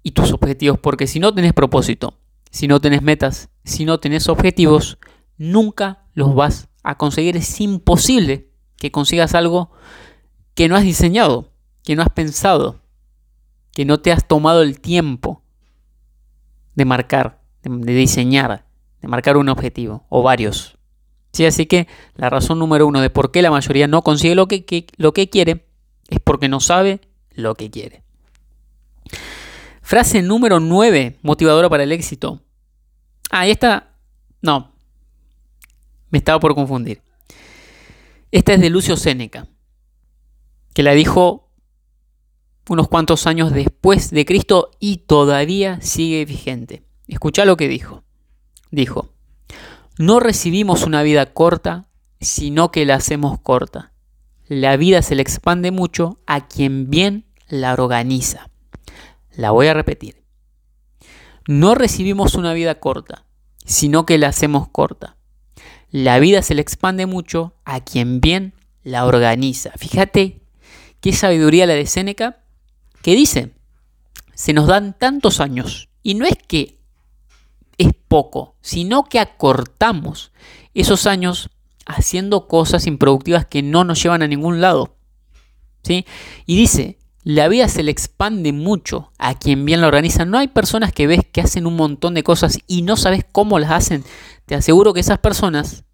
y 0.06 0.12
tus 0.12 0.32
objetivos, 0.32 0.78
porque 0.78 1.08
si 1.08 1.18
no 1.18 1.34
tenés 1.34 1.52
propósito, 1.52 2.16
si 2.52 2.68
no 2.68 2.80
tenés 2.80 3.02
metas, 3.02 3.48
si 3.64 3.84
no 3.84 3.98
tenés 3.98 4.28
objetivos, 4.28 4.98
nunca 5.36 6.04
los 6.14 6.32
vas 6.32 6.68
a 6.84 6.96
conseguir. 6.96 7.36
Es 7.36 7.60
imposible 7.60 8.52
que 8.76 8.92
consigas 8.92 9.34
algo 9.34 9.72
que 10.54 10.68
no 10.68 10.76
has 10.76 10.84
diseñado, 10.84 11.50
que 11.82 11.96
no 11.96 12.02
has 12.02 12.10
pensado, 12.10 12.82
que 13.72 13.84
no 13.84 13.98
te 13.98 14.12
has 14.12 14.28
tomado 14.28 14.62
el 14.62 14.80
tiempo 14.80 15.42
de 16.76 16.84
marcar, 16.84 17.42
de, 17.64 17.92
diseñar, 17.92 18.64
de 19.02 19.08
marcar 19.08 19.36
un 19.36 19.48
objetivo 19.48 20.06
o 20.08 20.22
varios. 20.22 20.78
Sí, 21.32 21.46
así 21.46 21.66
que 21.66 21.88
la 22.14 22.30
razón 22.30 22.60
número 22.60 22.86
uno 22.86 23.00
de 23.00 23.10
por 23.10 23.32
qué 23.32 23.42
la 23.42 23.50
mayoría 23.50 23.88
no 23.88 24.02
consigue 24.02 24.36
lo 24.36 24.46
que, 24.46 24.86
lo 24.98 25.12
que 25.12 25.28
quiere 25.30 25.66
es 26.10 26.20
porque 26.20 26.48
no 26.48 26.60
sabe 26.60 27.00
lo 27.32 27.56
que 27.56 27.72
quiere. 27.72 28.05
Frase 29.86 30.20
número 30.20 30.58
9, 30.58 31.20
motivadora 31.22 31.68
para 31.68 31.84
el 31.84 31.92
éxito. 31.92 32.42
Ah, 33.30 33.46
esta, 33.46 33.94
no, 34.42 34.72
me 36.10 36.18
estaba 36.18 36.40
por 36.40 36.56
confundir. 36.56 37.02
Esta 38.32 38.54
es 38.54 38.60
de 38.60 38.68
Lucio 38.68 38.96
Séneca, 38.96 39.46
que 40.74 40.82
la 40.82 40.90
dijo 40.90 41.52
unos 42.68 42.88
cuantos 42.88 43.28
años 43.28 43.52
después 43.52 44.10
de 44.10 44.24
Cristo 44.24 44.72
y 44.80 44.96
todavía 45.06 45.80
sigue 45.80 46.24
vigente. 46.24 46.82
Escucha 47.06 47.44
lo 47.44 47.56
que 47.56 47.68
dijo. 47.68 48.02
Dijo, 48.72 49.10
no 49.98 50.18
recibimos 50.18 50.82
una 50.82 51.04
vida 51.04 51.32
corta, 51.32 51.86
sino 52.20 52.72
que 52.72 52.86
la 52.86 52.96
hacemos 52.96 53.38
corta. 53.38 53.92
La 54.48 54.76
vida 54.76 55.00
se 55.02 55.14
le 55.14 55.22
expande 55.22 55.70
mucho 55.70 56.18
a 56.26 56.48
quien 56.48 56.90
bien 56.90 57.26
la 57.46 57.72
organiza. 57.72 58.50
La 59.36 59.50
voy 59.50 59.68
a 59.68 59.74
repetir. 59.74 60.24
No 61.46 61.74
recibimos 61.74 62.34
una 62.34 62.52
vida 62.52 62.80
corta, 62.80 63.26
sino 63.64 64.06
que 64.06 64.18
la 64.18 64.28
hacemos 64.28 64.68
corta 64.68 65.16
la 65.90 66.18
vida 66.18 66.42
se 66.42 66.54
le 66.54 66.62
expande 66.62 67.06
mucho 67.06 67.54
a 67.64 67.80
quien 67.80 68.20
bien 68.20 68.54
la 68.82 69.06
organiza. 69.06 69.70
Fíjate 69.76 70.42
qué 71.00 71.12
sabiduría 71.12 71.66
la 71.66 71.74
de 71.74 71.86
Séneca 71.86 72.42
que 73.02 73.14
dice, 73.14 73.54
se 74.34 74.52
nos 74.52 74.66
dan 74.66 74.98
tantos 74.98 75.40
años 75.40 75.88
y 76.02 76.14
no 76.14 76.26
es 76.26 76.36
que 76.46 76.78
es 77.78 77.92
poco, 78.08 78.56
sino 78.60 79.04
que 79.04 79.20
acortamos 79.20 80.32
esos 80.74 81.06
años 81.06 81.50
haciendo 81.86 82.48
cosas 82.48 82.86
improductivas 82.86 83.46
que 83.46 83.62
no 83.62 83.84
nos 83.84 84.02
llevan 84.02 84.22
a 84.22 84.28
ningún 84.28 84.60
lado. 84.60 84.96
¿Sí? 85.82 86.04
Y 86.46 86.56
dice, 86.56 86.98
la 87.28 87.48
vida 87.48 87.66
se 87.66 87.82
le 87.82 87.90
expande 87.90 88.52
mucho 88.52 89.10
a 89.18 89.36
quien 89.36 89.64
bien 89.64 89.80
la 89.80 89.88
organiza. 89.88 90.24
No 90.24 90.38
hay 90.38 90.46
personas 90.46 90.92
que 90.92 91.08
ves 91.08 91.22
que 91.32 91.40
hacen 91.40 91.66
un 91.66 91.74
montón 91.74 92.14
de 92.14 92.22
cosas 92.22 92.60
y 92.68 92.82
no 92.82 92.96
sabes 92.96 93.24
cómo 93.32 93.58
las 93.58 93.72
hacen 93.72 94.04
te 94.46 94.54
aseguro 94.54 94.94
que 94.94 95.00
esas 95.00 95.18
personas, 95.18 95.84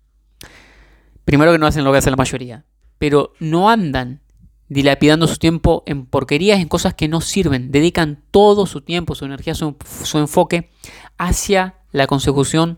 primero 1.24 1.52
que 1.52 1.58
no 1.58 1.66
hacen 1.66 1.84
lo 1.84 1.92
que 1.92 1.98
hace 1.98 2.10
la 2.10 2.16
mayoría, 2.16 2.66
pero 2.98 3.32
no 3.40 3.70
andan 3.70 4.20
dilapidando 4.68 5.26
su 5.26 5.38
tiempo 5.38 5.84
en 5.86 6.04
porquerías, 6.04 6.60
en 6.60 6.68
cosas 6.68 6.92
que 6.92 7.08
no 7.08 7.22
sirven. 7.22 7.72
Dedican 7.72 8.22
todo 8.30 8.66
su 8.66 8.82
tiempo, 8.82 9.14
su 9.14 9.24
energía, 9.24 9.54
su, 9.54 9.74
enfoque 10.14 10.70
hacia 11.16 11.76
la 11.92 12.06
consecución 12.06 12.76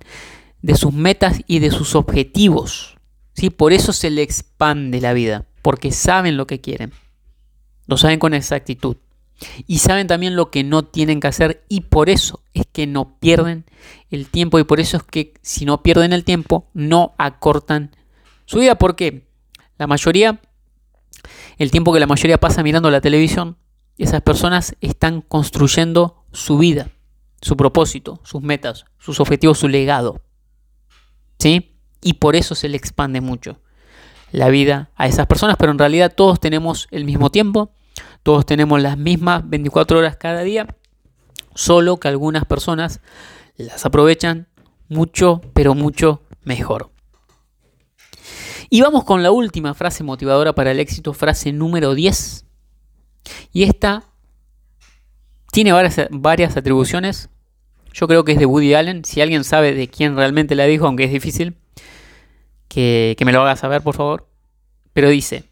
de 0.62 0.76
sus 0.76 0.92
metas 0.92 1.40
y 1.48 1.58
de 1.58 1.72
sus 1.72 1.96
objetivos. 1.96 2.98
¿sí? 3.34 3.50
Por 3.50 3.72
eso 3.72 3.92
se 3.92 4.10
le 4.10 4.22
expande 4.22 5.00
la 5.00 5.12
vida, 5.12 5.46
porque 5.60 5.90
saben 5.90 6.36
lo 6.36 6.46
que 6.46 6.60
quieren. 6.60 6.92
Lo 7.86 7.96
saben 7.96 8.18
con 8.18 8.34
exactitud. 8.34 8.96
Y 9.66 9.78
saben 9.78 10.06
también 10.06 10.36
lo 10.36 10.50
que 10.50 10.62
no 10.62 10.84
tienen 10.84 11.20
que 11.20 11.26
hacer 11.26 11.64
y 11.68 11.82
por 11.82 12.08
eso 12.08 12.42
es 12.54 12.66
que 12.70 12.86
no 12.86 13.18
pierden 13.18 13.64
el 14.10 14.28
tiempo 14.28 14.58
y 14.58 14.64
por 14.64 14.78
eso 14.78 14.96
es 14.96 15.02
que 15.02 15.34
si 15.42 15.64
no 15.64 15.82
pierden 15.82 16.12
el 16.12 16.24
tiempo 16.24 16.70
no 16.72 17.14
acortan 17.18 17.90
su 18.46 18.60
vida 18.60 18.76
porque 18.76 19.26
la 19.76 19.88
mayoría, 19.88 20.40
el 21.58 21.70
tiempo 21.72 21.92
que 21.92 22.00
la 22.00 22.06
mayoría 22.06 22.38
pasa 22.38 22.62
mirando 22.62 22.90
la 22.90 23.00
televisión, 23.00 23.56
esas 23.98 24.22
personas 24.22 24.76
están 24.80 25.20
construyendo 25.20 26.24
su 26.32 26.56
vida, 26.58 26.90
su 27.40 27.56
propósito, 27.56 28.20
sus 28.22 28.40
metas, 28.40 28.84
sus 28.98 29.18
objetivos, 29.18 29.58
su 29.58 29.68
legado. 29.68 30.22
¿Sí? 31.38 31.76
Y 32.00 32.14
por 32.14 32.36
eso 32.36 32.54
se 32.54 32.68
le 32.68 32.76
expande 32.76 33.20
mucho 33.20 33.58
la 34.34 34.48
vida 34.48 34.90
a 34.96 35.06
esas 35.06 35.26
personas, 35.26 35.56
pero 35.58 35.72
en 35.72 35.78
realidad 35.78 36.12
todos 36.14 36.40
tenemos 36.40 36.88
el 36.90 37.04
mismo 37.04 37.30
tiempo 37.30 37.70
todos 38.24 38.46
tenemos 38.46 38.80
las 38.80 38.96
mismas 38.96 39.48
24 39.48 39.98
horas 39.98 40.16
cada 40.16 40.40
día. 40.40 40.66
solo 41.54 41.98
que 41.98 42.08
algunas 42.08 42.44
personas 42.46 43.00
las 43.56 43.86
aprovechan 43.86 44.48
mucho, 44.88 45.40
pero 45.52 45.74
mucho 45.74 46.22
mejor. 46.42 46.90
Y 48.70 48.80
vamos 48.80 49.04
con 49.04 49.22
la 49.22 49.30
última 49.30 49.72
frase 49.74 50.02
motivadora 50.02 50.52
para 50.52 50.72
el 50.72 50.80
éxito, 50.80 51.12
frase 51.12 51.52
número 51.52 51.94
10. 51.94 52.46
Y 53.52 53.62
esta 53.62 54.04
tiene 55.52 55.72
varias, 56.10 56.56
atribuciones. 56.56 57.28
Yo 57.92 58.08
creo 58.08 58.24
que 58.24 58.32
es 58.32 58.38
de 58.38 58.46
Woody 58.46 58.74
Allen. 58.74 59.04
Si 59.04 59.20
alguien 59.20 59.44
sabe 59.44 59.74
de 59.74 59.86
quién 59.88 60.16
realmente 60.16 60.56
la 60.56 60.64
dijo, 60.64 60.86
aunque 60.86 61.04
es 61.04 61.12
difícil, 61.12 61.56
que, 62.68 63.16
me 63.24 63.32
lo 63.32 63.42
haga 63.42 63.56
saber, 63.56 63.82
por 63.82 63.94
favor. 63.94 64.28
Pero 64.92 65.08
dice, 65.08 65.44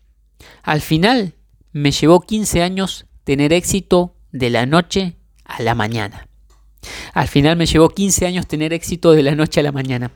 al 0.63 0.81
final 0.81 1.35
me 1.73 1.91
llevó 1.91 2.21
15 2.21 2.63
años 2.63 3.07
tener 3.25 3.53
éxito 3.53 4.15
de 4.31 4.51
la 4.51 4.67
noche 4.67 5.17
a 5.45 5.63
la 5.63 5.75
mañana. 5.75 6.29
Al 7.15 7.29
final 7.29 7.57
me 7.57 7.67
llevó 7.67 7.89
15 7.89 8.27
años 8.27 8.47
tener 8.47 8.73
éxito 8.73 9.13
de 9.13 9.23
la 9.23 9.35
noche 9.35 9.61
a 9.61 9.63
la 9.63 9.73
mañana. 9.73 10.11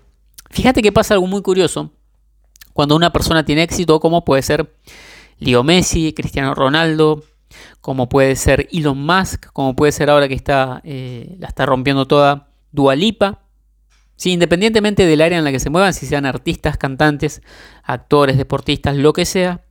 Fíjate 0.50 0.82
que 0.82 0.92
pasa 0.92 1.14
algo 1.14 1.26
muy 1.26 1.42
curioso 1.42 1.92
cuando 2.72 2.94
una 2.94 3.12
persona 3.12 3.44
tiene 3.44 3.62
éxito, 3.62 4.00
como 4.00 4.24
puede 4.24 4.42
ser 4.42 4.70
Leo 5.38 5.62
Messi, 5.64 6.12
Cristiano 6.12 6.54
Ronaldo, 6.54 7.24
como 7.80 8.08
puede 8.08 8.36
ser 8.36 8.68
Elon 8.70 8.98
Musk, 8.98 9.46
como 9.52 9.74
puede 9.74 9.92
ser 9.92 10.10
ahora 10.10 10.28
que 10.28 10.34
está, 10.34 10.82
eh, 10.84 11.36
la 11.38 11.48
está 11.48 11.64
rompiendo 11.64 12.06
toda 12.06 12.48
Dualipa. 12.72 13.45
Sí, 14.16 14.32
independientemente 14.32 15.06
del 15.06 15.20
área 15.20 15.38
en 15.38 15.44
la 15.44 15.52
que 15.52 15.60
se 15.60 15.70
muevan, 15.70 15.94
si 15.94 16.06
sean 16.06 16.26
artistas, 16.26 16.78
cantantes, 16.78 17.42
actores, 17.82 18.38
deportistas, 18.38 18.96
lo 18.96 19.12
que 19.12 19.26
sea, 19.26 19.64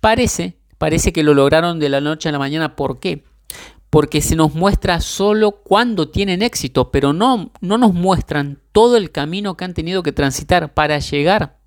parece, 0.00 0.58
parece 0.78 1.12
que 1.12 1.22
lo 1.22 1.34
lograron 1.34 1.78
de 1.78 1.90
la 1.90 2.00
noche 2.00 2.28
a 2.28 2.32
la 2.32 2.38
mañana. 2.38 2.76
¿Por 2.76 2.98
qué? 2.98 3.24
porque 3.94 4.20
se 4.22 4.34
nos 4.34 4.56
muestra 4.56 5.00
solo 5.00 5.52
cuando 5.62 6.08
tienen 6.08 6.42
éxito, 6.42 6.90
pero 6.90 7.12
no, 7.12 7.52
no 7.60 7.78
nos 7.78 7.94
muestran 7.94 8.58
todo 8.72 8.96
el 8.96 9.12
camino 9.12 9.56
que 9.56 9.64
han 9.64 9.72
tenido 9.72 10.02
que 10.02 10.10
transitar 10.10 10.74
para 10.74 10.98
llegar 10.98 11.60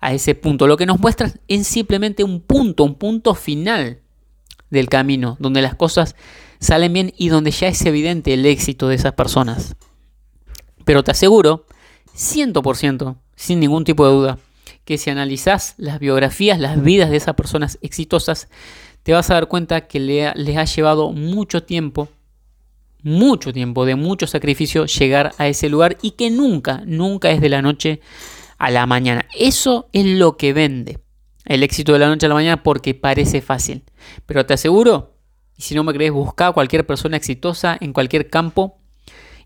a 0.00 0.12
ese 0.12 0.34
punto. 0.34 0.66
Lo 0.66 0.76
que 0.76 0.86
nos 0.86 0.98
muestra 0.98 1.32
es 1.46 1.68
simplemente 1.68 2.24
un 2.24 2.40
punto, 2.40 2.82
un 2.82 2.96
punto 2.96 3.36
final 3.36 4.00
del 4.70 4.88
camino, 4.88 5.36
donde 5.38 5.62
las 5.62 5.76
cosas 5.76 6.16
salen 6.58 6.92
bien 6.92 7.12
y 7.16 7.28
donde 7.28 7.52
ya 7.52 7.68
es 7.68 7.86
evidente 7.86 8.34
el 8.34 8.44
éxito 8.44 8.88
de 8.88 8.96
esas 8.96 9.12
personas. 9.12 9.76
Pero 10.88 11.04
te 11.04 11.10
aseguro, 11.10 11.66
100%, 12.16 13.16
sin 13.36 13.60
ningún 13.60 13.84
tipo 13.84 14.06
de 14.06 14.14
duda, 14.14 14.38
que 14.86 14.96
si 14.96 15.10
analizás 15.10 15.74
las 15.76 15.98
biografías, 15.98 16.58
las 16.58 16.82
vidas 16.82 17.10
de 17.10 17.18
esas 17.18 17.34
personas 17.34 17.78
exitosas, 17.82 18.48
te 19.02 19.12
vas 19.12 19.28
a 19.28 19.34
dar 19.34 19.48
cuenta 19.48 19.86
que 19.86 20.00
les 20.00 20.56
ha 20.56 20.64
llevado 20.64 21.12
mucho 21.12 21.62
tiempo, 21.62 22.08
mucho 23.02 23.52
tiempo, 23.52 23.84
de 23.84 23.96
mucho 23.96 24.26
sacrificio 24.26 24.86
llegar 24.86 25.32
a 25.36 25.46
ese 25.46 25.68
lugar 25.68 25.98
y 26.00 26.12
que 26.12 26.30
nunca, 26.30 26.82
nunca 26.86 27.32
es 27.32 27.42
de 27.42 27.50
la 27.50 27.60
noche 27.60 28.00
a 28.56 28.70
la 28.70 28.86
mañana. 28.86 29.26
Eso 29.38 29.90
es 29.92 30.06
lo 30.06 30.38
que 30.38 30.54
vende 30.54 31.00
el 31.44 31.64
éxito 31.64 31.92
de 31.92 31.98
la 31.98 32.08
noche 32.08 32.24
a 32.24 32.30
la 32.30 32.34
mañana 32.34 32.62
porque 32.62 32.94
parece 32.94 33.42
fácil. 33.42 33.84
Pero 34.24 34.46
te 34.46 34.54
aseguro, 34.54 35.18
y 35.54 35.60
si 35.60 35.74
no 35.74 35.84
me 35.84 35.92
crees, 35.92 36.12
busca 36.12 36.46
a 36.46 36.52
cualquier 36.52 36.86
persona 36.86 37.18
exitosa 37.18 37.76
en 37.78 37.92
cualquier 37.92 38.30
campo 38.30 38.78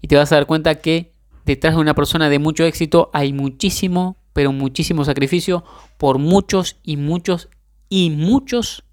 y 0.00 0.06
te 0.06 0.14
vas 0.14 0.30
a 0.30 0.36
dar 0.36 0.46
cuenta 0.46 0.76
que 0.76 1.11
detrás 1.44 1.74
de 1.74 1.80
una 1.80 1.94
persona 1.94 2.28
de 2.28 2.38
mucho 2.38 2.64
éxito 2.64 3.10
hay 3.12 3.32
muchísimo, 3.32 4.16
pero 4.32 4.52
muchísimo 4.52 5.04
sacrificio 5.04 5.64
por 5.98 6.18
muchos 6.18 6.76
y 6.82 6.96
muchos 6.96 7.48
y 7.88 8.10
muchos 8.10 8.84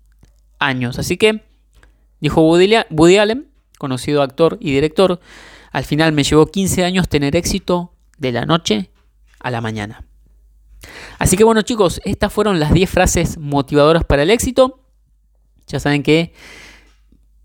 años. 0.59 0.99
Así 0.99 1.17
que, 1.17 1.43
dijo 2.19 2.41
Woody 2.41 3.17
Allen, 3.17 3.49
conocido 3.77 4.21
actor 4.21 4.57
y 4.59 4.71
director, 4.71 5.19
al 5.71 5.85
final 5.85 6.11
me 6.11 6.23
llevó 6.23 6.47
15 6.47 6.83
años 6.83 7.07
tener 7.07 7.35
éxito 7.35 7.93
de 8.17 8.31
la 8.31 8.45
noche 8.45 8.91
a 9.39 9.51
la 9.51 9.61
mañana. 9.61 10.05
Así 11.17 11.37
que 11.37 11.43
bueno 11.43 11.61
chicos, 11.61 12.01
estas 12.05 12.31
fueron 12.31 12.59
las 12.59 12.73
10 12.73 12.89
frases 12.89 13.37
motivadoras 13.37 14.03
para 14.03 14.23
el 14.23 14.29
éxito. 14.29 14.81
Ya 15.67 15.79
saben 15.79 16.03
que 16.03 16.33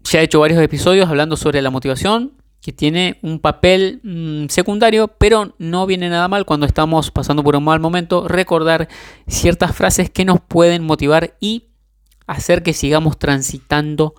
ya 0.05 0.21
he 0.21 0.25
hecho 0.25 0.41
varios 0.41 0.63
episodios 0.63 1.09
hablando 1.09 1.37
sobre 1.37 1.63
la 1.63 1.71
motivación, 1.71 2.33
que 2.65 2.73
tiene 2.73 3.19
un 3.21 3.41
papel 3.41 4.01
mm, 4.03 4.47
secundario, 4.49 5.09
pero 5.09 5.55
no 5.59 5.85
viene 5.85 6.09
nada 6.09 6.29
mal 6.29 6.47
cuando 6.47 6.65
estamos 6.65 7.11
pasando 7.11 7.45
por 7.45 7.57
un 7.57 7.65
mal 7.65 7.79
momento 7.79 8.27
recordar 8.27 8.89
ciertas 9.29 9.77
frases 9.77 10.09
que 10.09 10.25
nos 10.25 10.41
pueden 10.41 10.83
motivar 10.83 11.37
y 11.41 11.67
hacer 12.27 12.63
que 12.63 12.73
sigamos 12.73 13.19
transitando 13.19 14.15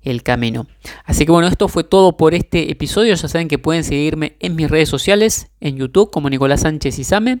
el 0.00 0.22
camino. 0.22 0.66
Así 1.04 1.26
que 1.26 1.32
bueno, 1.32 1.48
esto 1.48 1.68
fue 1.68 1.84
todo 1.84 2.16
por 2.16 2.32
este 2.32 2.70
episodio. 2.70 3.14
Ya 3.14 3.28
saben 3.28 3.48
que 3.48 3.58
pueden 3.58 3.84
seguirme 3.84 4.36
en 4.40 4.56
mis 4.56 4.70
redes 4.70 4.88
sociales, 4.88 5.50
en 5.60 5.76
YouTube 5.76 6.10
como 6.10 6.30
Nicolás 6.30 6.62
Sánchez 6.62 6.98
Isame, 6.98 7.40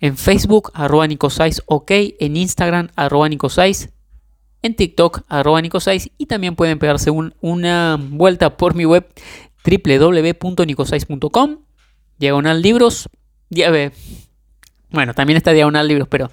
en 0.00 0.16
Facebook 0.16 0.70
arroba 0.72 1.06
Nicosais 1.06 1.60
OK, 1.66 1.90
en 1.90 2.38
Instagram 2.38 2.88
arroba 2.96 3.28
Nicosais, 3.28 3.90
en 4.62 4.74
TikTok 4.74 5.22
arroba 5.28 5.60
Nicosais 5.60 6.10
y 6.16 6.24
también 6.26 6.56
pueden 6.56 6.78
pegarse 6.78 7.10
una 7.10 7.98
vuelta 8.00 8.56
por 8.56 8.74
mi 8.74 8.84
web 8.84 9.06
www.nicosais.com, 9.64 11.58
diagonal 12.18 12.62
libros, 12.62 13.08
bueno, 14.90 15.14
también 15.14 15.36
está 15.36 15.52
diagonal 15.52 15.88
libros, 15.88 16.08
pero 16.08 16.30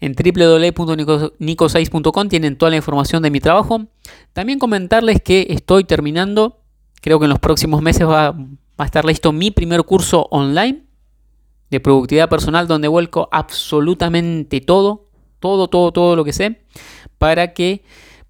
en 0.00 0.14
www.nico6.com 0.14 2.28
tienen 2.28 2.56
toda 2.56 2.70
la 2.70 2.76
información 2.76 3.22
de 3.22 3.30
mi 3.30 3.40
trabajo. 3.40 3.86
También 4.32 4.58
comentarles 4.58 5.20
que 5.22 5.46
estoy 5.50 5.84
terminando, 5.84 6.62
creo 7.02 7.18
que 7.18 7.26
en 7.26 7.30
los 7.30 7.38
próximos 7.38 7.82
meses 7.82 8.08
va, 8.08 8.34
a 8.78 8.84
estar 8.84 9.04
listo 9.04 9.32
mi 9.32 9.50
primer 9.50 9.84
curso 9.84 10.26
online 10.30 10.86
de 11.70 11.80
productividad 11.80 12.30
personal 12.30 12.66
donde 12.66 12.88
vuelco 12.88 13.28
absolutamente 13.30 14.62
todo, 14.62 15.10
todo, 15.38 15.68
todo, 15.68 15.92
todo 15.92 16.16
lo 16.16 16.24
que 16.24 16.32
sé 16.32 16.64
para 17.18 17.52
que 17.52 17.84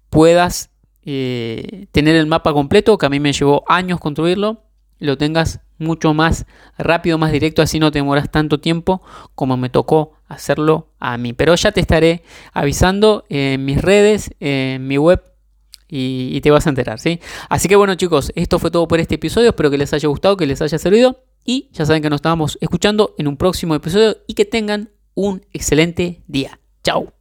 puedas 0.09 0.70
eh, 1.03 1.87
tener 1.91 2.15
el 2.15 2.27
mapa 2.27 2.53
completo, 2.53 2.97
que 2.97 3.05
a 3.05 3.09
mí 3.09 3.19
me 3.19 3.33
llevó 3.33 3.63
años 3.67 3.99
construirlo, 3.99 4.63
lo 4.99 5.17
tengas 5.17 5.61
mucho 5.79 6.13
más 6.13 6.45
rápido, 6.77 7.17
más 7.17 7.31
directo, 7.31 7.61
así 7.61 7.79
no 7.79 7.91
te 7.91 7.99
demoras 7.99 8.29
tanto 8.29 8.59
tiempo 8.59 9.01
como 9.33 9.57
me 9.57 9.69
tocó 9.69 10.13
hacerlo 10.27 10.89
a 10.99 11.17
mí. 11.17 11.33
Pero 11.33 11.55
ya 11.55 11.71
te 11.71 11.81
estaré 11.81 12.23
avisando 12.53 13.25
en 13.29 13.65
mis 13.65 13.81
redes, 13.81 14.31
en 14.39 14.87
mi 14.87 14.97
web 14.97 15.23
y, 15.89 16.39
te 16.41 16.51
vas 16.51 16.67
a 16.67 16.69
enterar, 16.69 16.99
¿sí? 16.99 17.19
Así 17.49 17.67
que 17.67 17.75
bueno 17.75 17.95
chicos, 17.95 18.31
esto 18.35 18.59
fue 18.59 18.71
todo 18.71 18.87
por 18.87 18.99
este 18.99 19.15
episodio, 19.15 19.49
espero 19.49 19.69
que 19.69 19.77
les 19.77 19.91
haya 19.93 20.07
gustado, 20.07 20.37
que 20.37 20.45
les 20.45 20.61
haya 20.61 20.77
servido 20.77 21.23
y 21.43 21.69
ya 21.73 21.85
saben 21.85 22.01
que 22.01 22.09
nos 22.09 22.19
estamos 22.19 22.57
escuchando 22.61 23.13
en 23.17 23.27
un 23.27 23.35
próximo 23.35 23.75
episodio 23.75 24.17
y 24.27 24.35
que 24.35 24.45
tengan 24.45 24.91
un 25.15 25.45
excelente 25.51 26.23
día. 26.27 26.59
Chao. 26.83 27.20